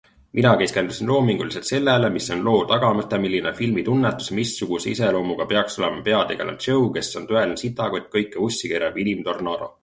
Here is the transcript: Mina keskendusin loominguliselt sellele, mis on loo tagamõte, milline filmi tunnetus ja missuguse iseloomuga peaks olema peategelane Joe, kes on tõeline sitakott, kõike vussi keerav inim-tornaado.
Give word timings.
Mina 0.37 0.51
keskendusin 0.59 1.09
loominguliselt 1.09 1.67
sellele, 1.71 2.07
mis 2.15 2.29
on 2.35 2.41
loo 2.47 2.61
tagamõte, 2.71 3.19
milline 3.25 3.51
filmi 3.59 3.83
tunnetus 3.89 4.31
ja 4.31 4.37
missuguse 4.39 4.91
iseloomuga 4.95 5.47
peaks 5.53 5.77
olema 5.83 6.01
peategelane 6.09 6.67
Joe, 6.69 6.89
kes 6.97 7.13
on 7.21 7.29
tõeline 7.35 7.61
sitakott, 7.65 8.11
kõike 8.17 8.43
vussi 8.47 8.73
keerav 8.75 8.99
inim-tornaado. 9.05 9.71